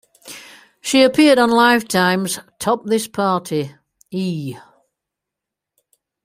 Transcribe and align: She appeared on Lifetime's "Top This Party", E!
She 0.81 1.03
appeared 1.03 1.37
on 1.37 1.51
Lifetime's 1.51 2.39
"Top 2.57 2.87
This 2.87 3.07
Party", 3.07 3.75
E! 4.09 4.55